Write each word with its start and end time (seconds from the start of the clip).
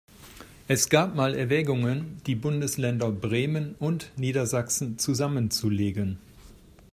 Es 0.67 0.89
gab 0.89 1.13
mal 1.13 1.35
Erwägungen, 1.35 2.17
die 2.25 2.33
Bundesländer 2.33 3.11
Bremen 3.11 3.75
und 3.77 4.09
Niedersachsen 4.17 4.97
zusammenzulegen. 4.97 6.17